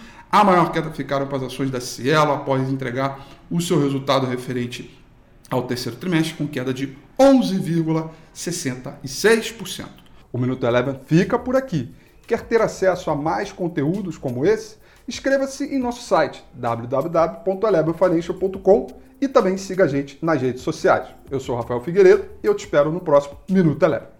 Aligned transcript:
a 0.40 0.44
maior 0.44 0.70
queda 0.70 0.90
ficaram 0.90 1.26
para 1.26 1.38
as 1.38 1.44
ações 1.44 1.70
da 1.70 1.80
Cielo 1.80 2.32
após 2.32 2.68
entregar 2.68 3.26
o 3.50 3.58
seu 3.58 3.80
resultado 3.80 4.26
referente 4.26 5.02
ao 5.50 5.62
terceiro 5.62 5.96
trimestre, 5.96 6.34
com 6.34 6.46
queda 6.46 6.74
de 6.74 6.94
11,66%. 7.18 9.86
O 10.30 10.36
Minuto 10.36 10.66
Eleven 10.66 11.00
fica 11.06 11.38
por 11.38 11.56
aqui. 11.56 11.94
Quer 12.26 12.42
ter 12.42 12.60
acesso 12.60 13.10
a 13.10 13.14
mais 13.14 13.50
conteúdos 13.50 14.18
como 14.18 14.44
esse? 14.44 14.76
Inscreva-se 15.08 15.64
em 15.64 15.78
nosso 15.78 16.02
site 16.02 16.44
www.elevenfinancial.com 16.52 18.88
e 19.18 19.26
também 19.28 19.56
siga 19.56 19.84
a 19.84 19.88
gente 19.88 20.18
nas 20.20 20.42
redes 20.42 20.60
sociais. 20.60 21.08
Eu 21.30 21.40
sou 21.40 21.56
Rafael 21.56 21.80
Figueiredo 21.80 22.26
e 22.42 22.46
eu 22.46 22.54
te 22.54 22.64
espero 22.64 22.92
no 22.92 23.00
próximo 23.00 23.38
Minuto 23.48 23.82
Eleven. 23.82 24.15